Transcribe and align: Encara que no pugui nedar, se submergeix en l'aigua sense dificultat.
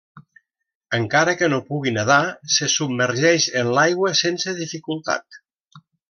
Encara 0.97 1.33
que 1.41 1.49
no 1.53 1.59
pugui 1.67 1.93
nedar, 1.97 2.17
se 2.55 2.69
submergeix 2.75 3.45
en 3.61 3.69
l'aigua 3.79 4.13
sense 4.25 4.55
dificultat. 4.61 5.39